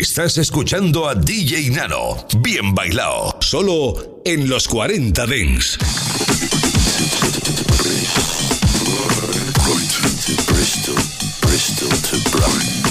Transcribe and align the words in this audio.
Estás 0.00 0.38
escuchando 0.38 1.08
a 1.08 1.14
DJ 1.14 1.70
Nano. 1.70 2.26
Bien 2.38 2.74
bailado. 2.74 3.36
Solo 3.40 4.20
en 4.24 4.48
los 4.48 4.66
40 4.66 5.26
Dens. 5.26 5.76
Brighton 9.64 10.12
to 10.26 10.34
Bristol, 10.52 10.94
Bristol 11.42 11.90
to 12.08 12.16
Brighton. 12.30 12.82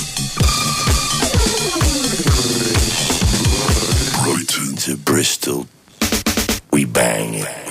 Brighton 4.23 4.75
to 4.75 4.97
Bristol, 4.97 5.65
we 6.71 6.85
bang. 6.85 7.70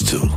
used 0.00 0.10
to. 0.10 0.27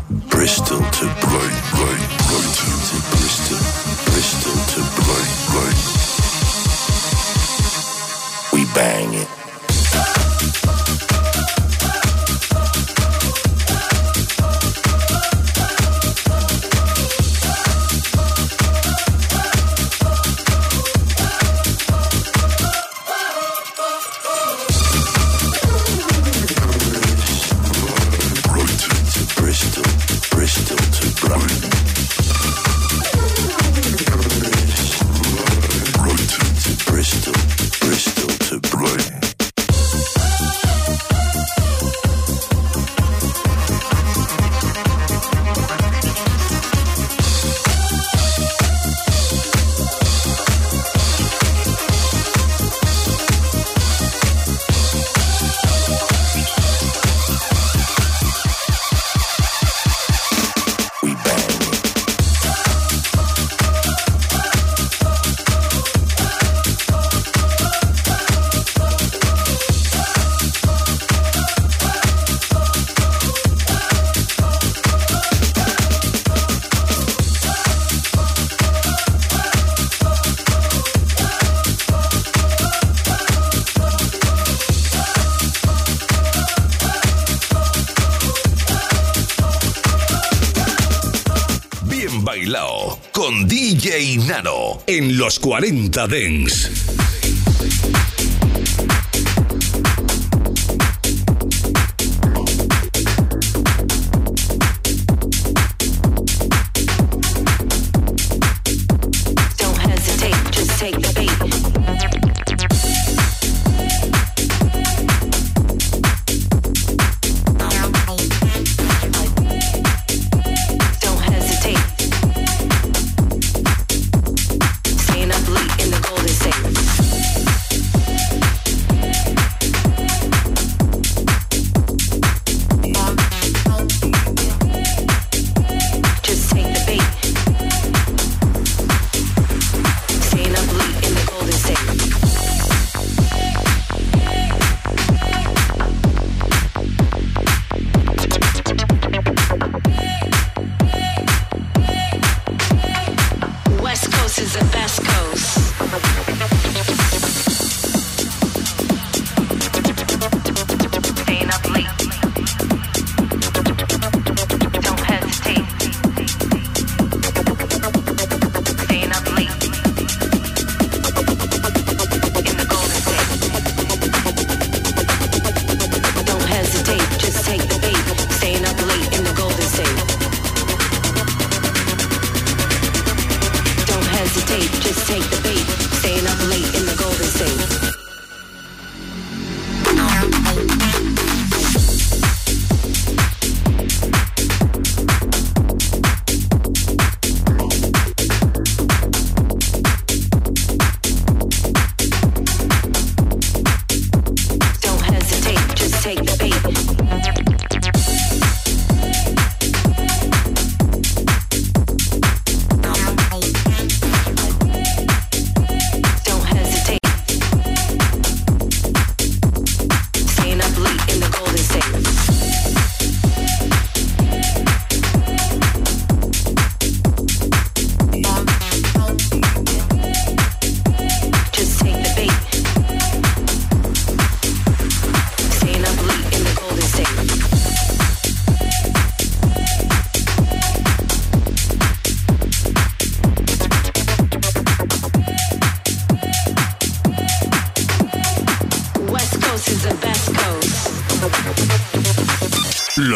En 94.98 95.18
los 95.18 95.40
40 95.40 96.08
Dens. 96.08 96.91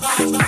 This 0.00 0.47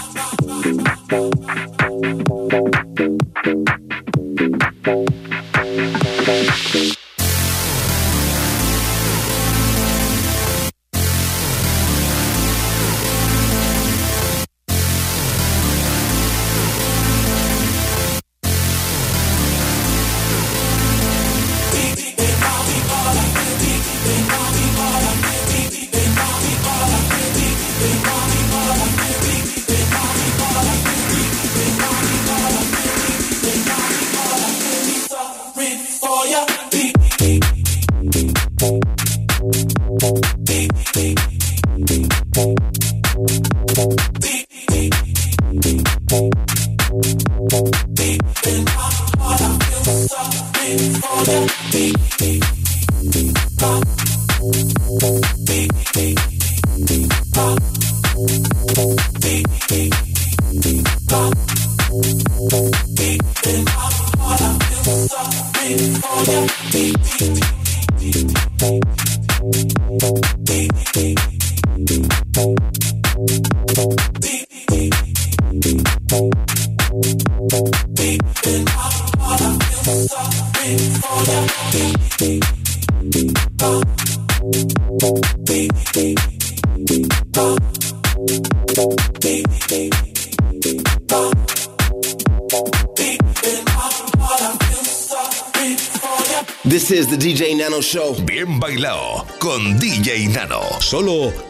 Solo 100.91 101.49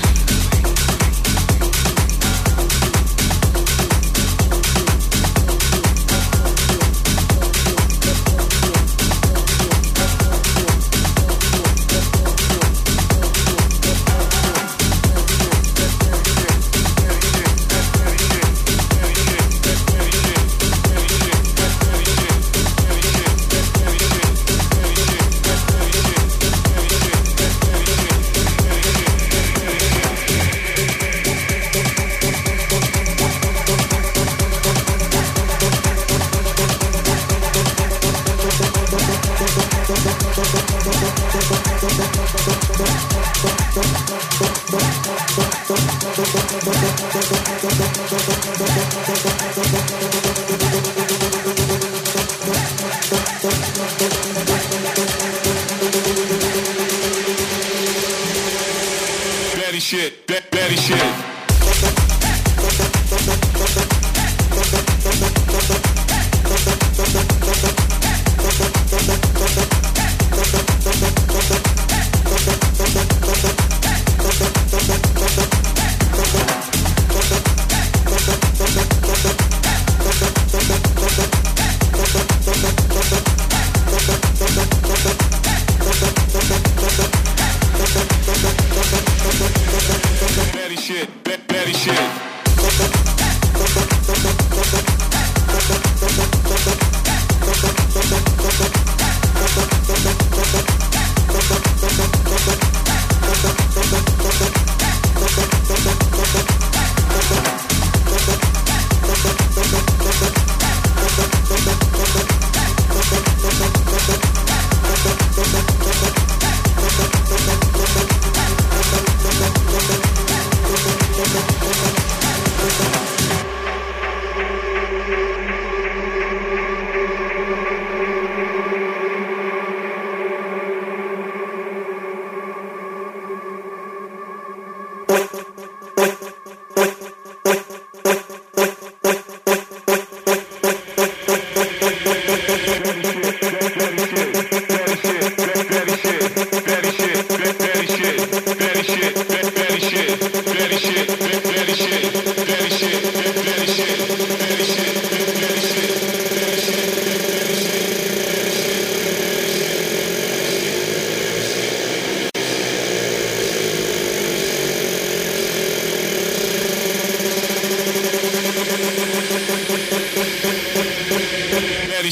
shit, 59.91 60.25
that 60.25 60.49
daddy 60.51 60.77
shit. 60.77 61.30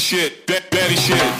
shit, 0.00 0.46
that, 0.46 0.70
daddy 0.70 0.96
shit. 0.96 1.39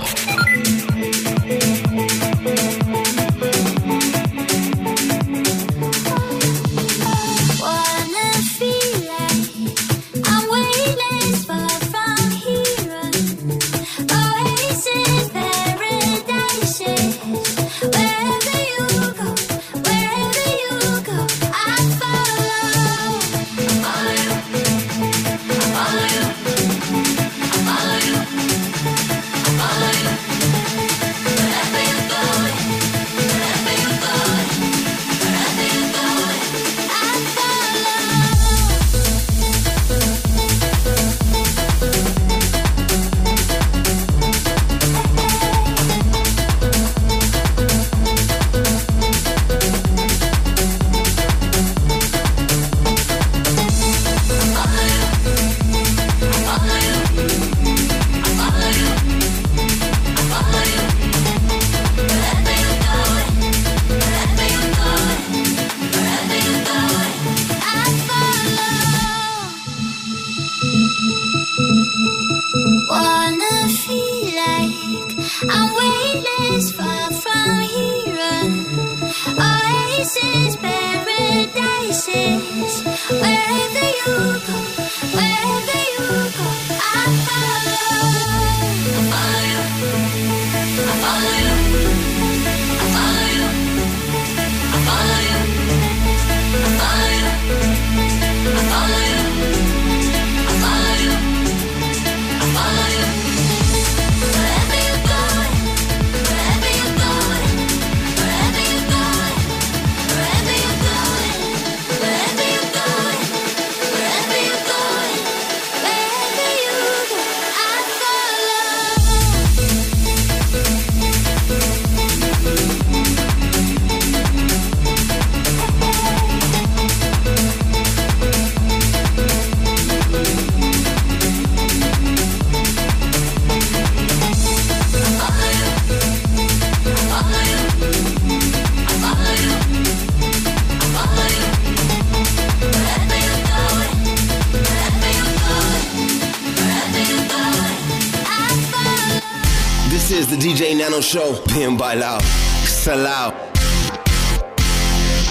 Bien 151.47 151.77
bailado. 151.77 152.19
Salao. 152.65 153.33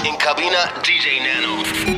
En 0.05 0.17
cabina, 0.17 0.73
DJ 0.83 1.21
Nano. 1.21 1.90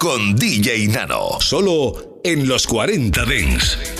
Con 0.00 0.34
DJ 0.34 0.88
Nano. 0.88 1.36
Solo 1.40 2.20
en 2.24 2.48
los 2.48 2.66
40 2.66 3.24
Dents. 3.26 3.99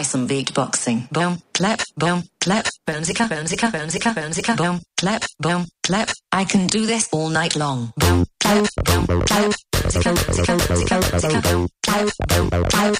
try 0.00 0.02
some 0.02 0.26
beatboxing. 0.26 1.10
Boom, 1.10 1.42
clap, 1.52 1.80
boom, 1.96 2.22
clap, 2.40 2.66
boomzica, 2.86 3.28
boomzica, 3.28 3.70
boomzica, 3.70 4.14
boomzica, 4.14 4.56
boom, 4.56 4.80
clap, 4.96 5.22
boom, 5.38 5.66
clap. 5.82 6.08
I 6.32 6.44
can 6.44 6.66
do 6.66 6.86
this 6.86 7.08
all 7.12 7.28
night 7.28 7.56
long. 7.56 7.92
Boom, 7.96 8.24
clap, 8.40 8.66
boom, 8.84 9.06
clap, 9.06 9.26
boom, 9.26 9.26
clap, 9.26 9.34
boom, 9.34 9.36
clap, 9.36 9.54
zica, 9.90 10.16
zica, 10.24 10.58
zica, 10.58 11.00
zica, 11.20 11.40
boom, 11.42 11.68
clap, 11.82 12.08
boom. 12.28 12.94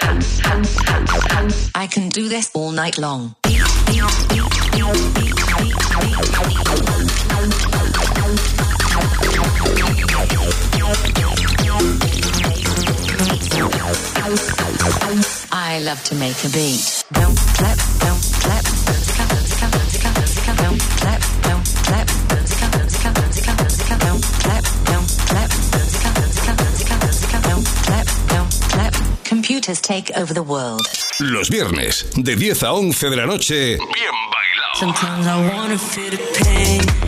Hands, 0.00 0.40
hands, 0.40 0.76
hands, 0.88 1.26
hands. 1.26 1.70
I 1.74 1.86
can 1.86 2.08
do 2.08 2.28
this 2.28 2.50
all 2.54 2.72
night 2.72 2.98
long. 2.98 3.34
I 15.60 15.80
love 15.80 16.02
to 16.04 16.14
make 16.14 16.44
a 16.44 16.48
beat. 16.50 17.02
Don't 17.12 17.36
clap, 17.56 17.78
don't 17.98 18.22
clap, 18.42 18.62
don't 18.86 19.04
don't 19.18 19.82
don't 20.56 20.78
don't 20.78 20.78
don't 28.22 28.50
don't. 28.72 29.24
Computers 29.24 29.80
take 29.80 30.12
over 30.16 30.32
the 30.32 30.44
world. 30.44 30.86
Los 31.18 31.48
viernes, 31.48 32.06
de 32.14 32.36
10 32.36 32.62
a 32.62 32.72
11 32.72 33.10
de 33.10 33.16
la 33.16 33.26
noche, 33.26 33.76
bien 33.78 34.14
bailado. 34.30 34.78
Sometimes 34.78 35.26
I 35.26 35.50
wanna 35.50 35.76
feel 35.76 36.10
the 36.10 36.18
pain. 36.44 37.07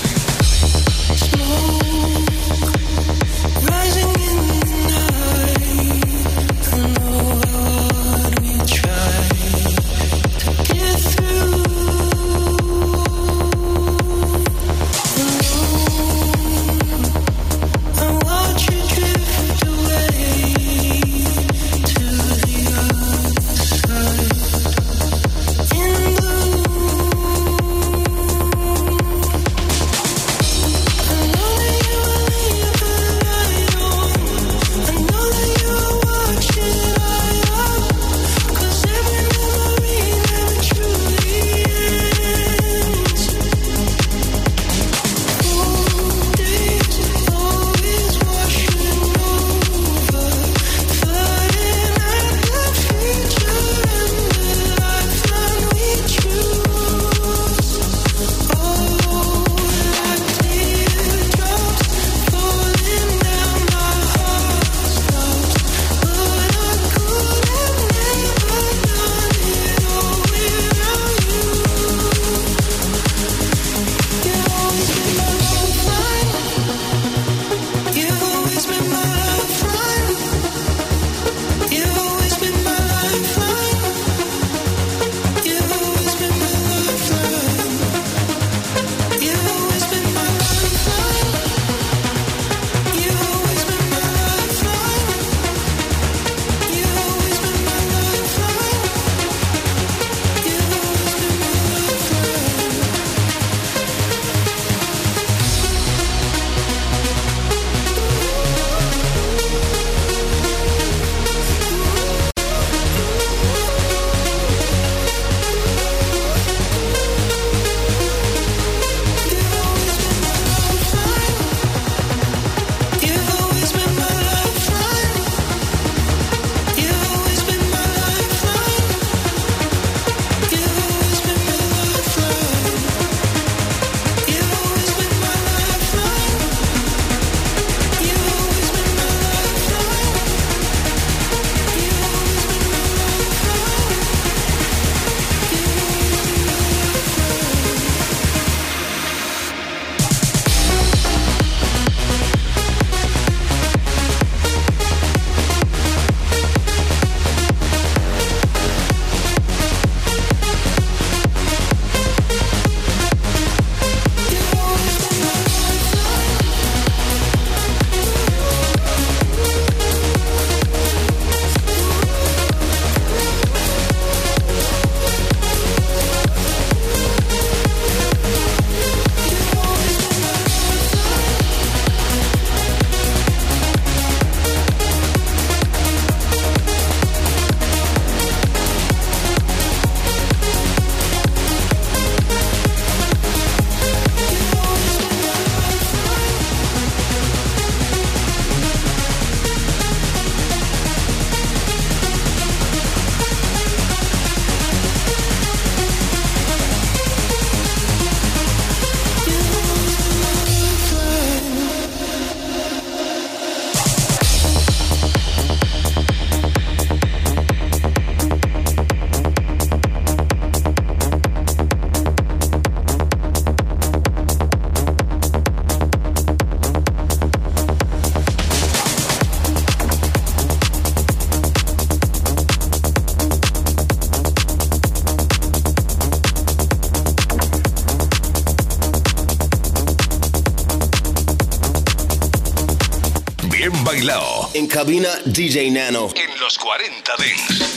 cabina 244.71 245.09
DJ 245.25 245.69
Nano. 245.71 246.09
En 246.15 246.39
los 246.39 246.57
40 246.57 247.13
Dents. 247.17 247.70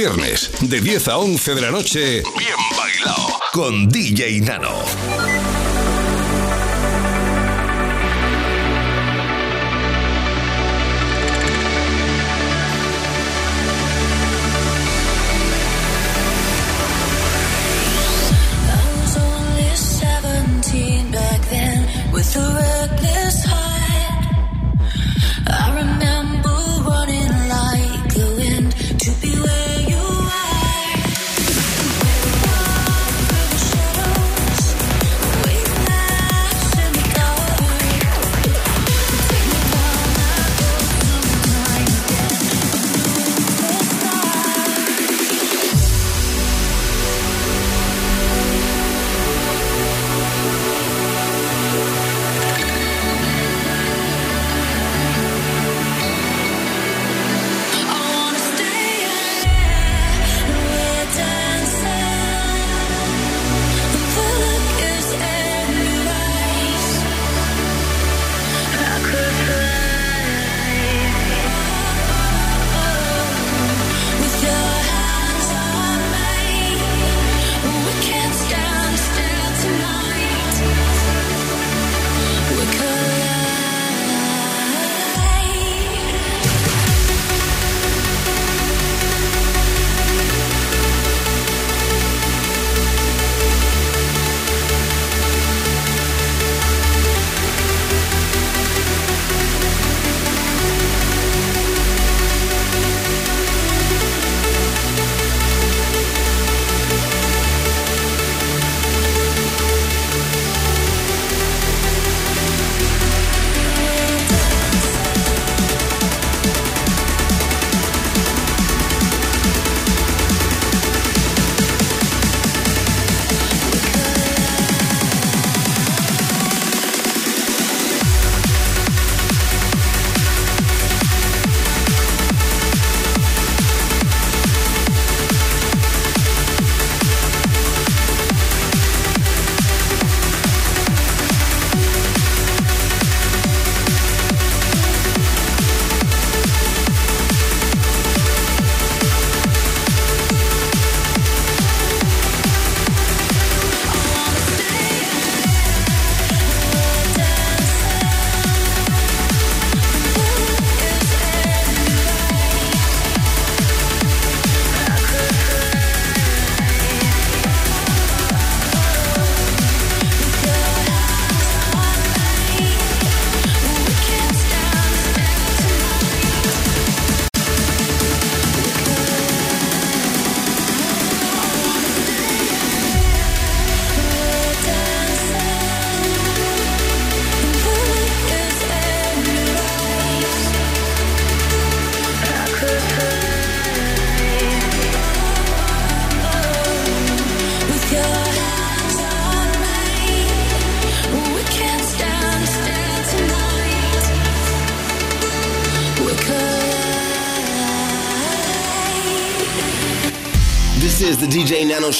Viernes, 0.00 0.50
de 0.62 0.80
10 0.80 1.08
a 1.08 1.18
11 1.18 1.54
de 1.54 1.60
la 1.60 1.70
noche, 1.70 2.22
bien 2.38 2.56
bailado, 2.74 3.38
con 3.52 3.86
DJ 3.86 4.40
Nano. 4.40 5.09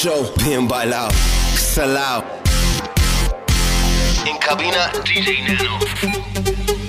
Show. 0.03 0.33
Bien 0.47 0.67
bailado. 0.67 1.11
Salao. 1.55 2.25
En 4.25 4.39
cabina, 4.39 4.91
DJ 5.05 5.43
Nano. 5.43 6.80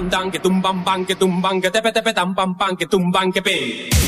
dang 0.09 0.23
dang, 0.23 0.31
que 0.31 0.39
tumban 0.39 0.83
ban, 0.83 1.05
que 1.05 1.15
tumban, 1.15 1.61
que 1.61 1.69
tepe 1.69 1.91
tepe 1.91 2.13
tam 2.13 2.33
pam 2.35 2.55
pam, 2.55 2.75
que 2.75 2.85
tumban, 2.85 3.31
que 3.31 3.41
pe. 3.41 3.98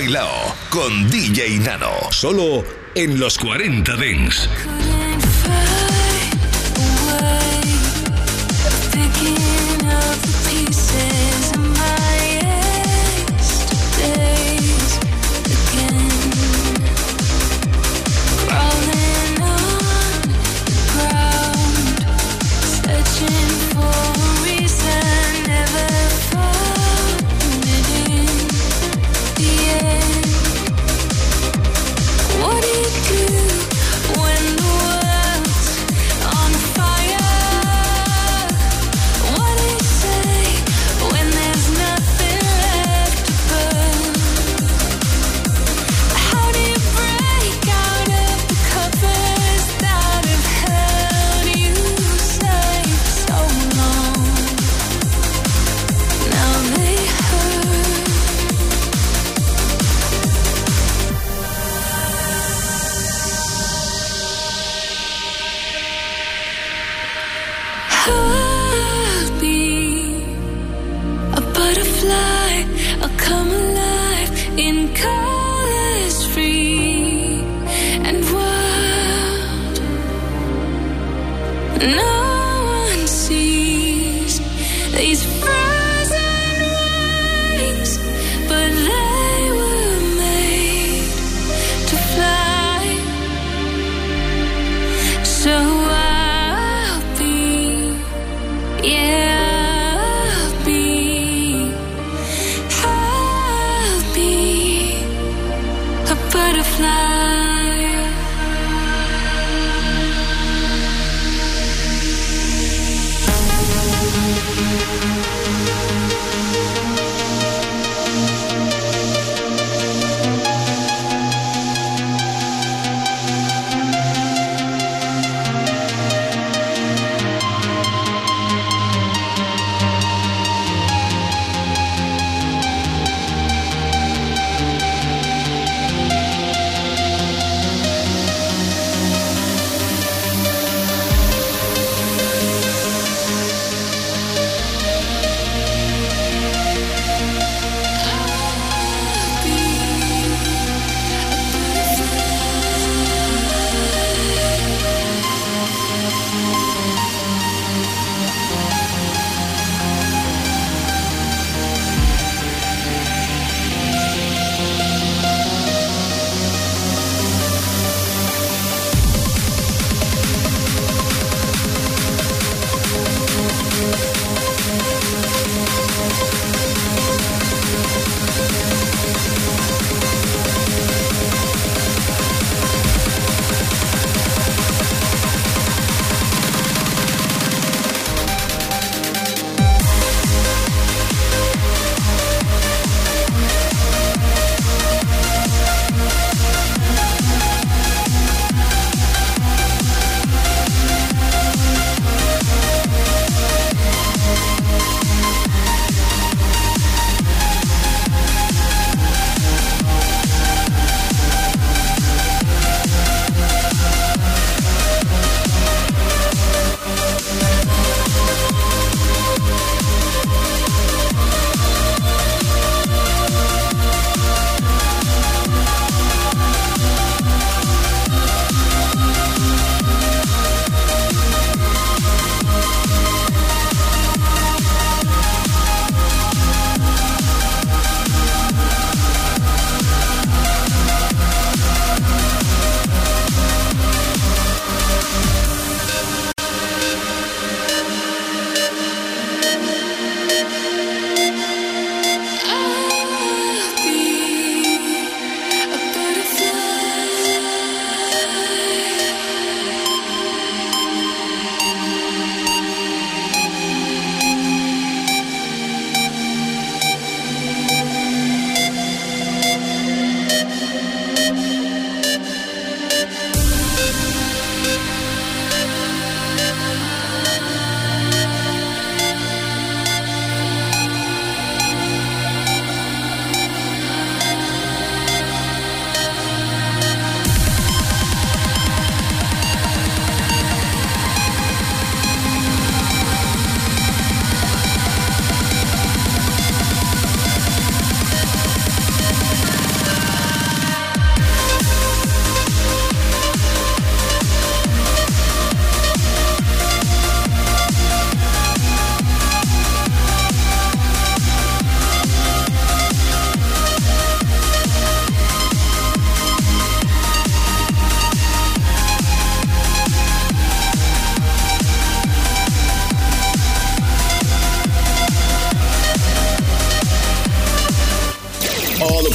Bailao 0.00 0.56
con 0.70 1.10
DJ 1.10 1.58
Nano. 1.58 1.92
Solo 2.10 2.64
en 2.94 3.20
los 3.20 3.36
40 3.36 3.96
Dents. 3.96 4.48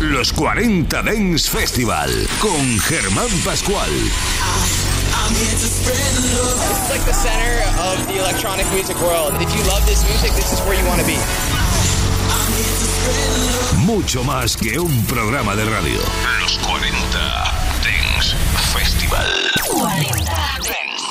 Los 0.00 0.32
40 0.32 1.02
Dance 1.02 1.48
Festival, 1.48 2.10
con 2.40 2.78
Germán 2.80 3.28
Pascual. 3.44 3.90
It's 5.30 6.90
like 6.90 7.04
the 7.04 7.12
center 7.12 7.62
of 7.80 8.06
the 8.08 8.18
electronic 8.18 8.66
music 8.72 9.00
world. 9.00 9.34
If 9.40 9.54
you 9.54 9.62
love 9.70 9.84
this 9.86 10.04
music, 10.08 10.32
this 10.32 10.52
is 10.52 10.60
where 10.66 10.78
you 10.78 10.86
want 10.86 11.00
to 11.00 11.06
be. 11.06 11.18
Mucho 13.86 14.24
más 14.24 14.56
que 14.56 14.78
un 14.78 15.04
programa 15.06 15.54
de 15.54 15.64
radio. 15.64 16.00
Los 16.40 16.58
40 16.58 16.92
Dance 17.82 18.36
Festival. 18.72 19.50
40 19.70 20.24
Dance 20.24 20.43